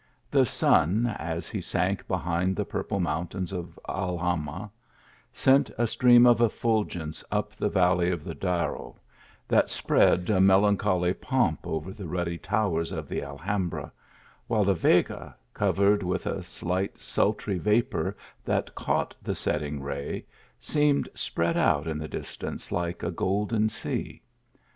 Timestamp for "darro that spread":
8.33-10.27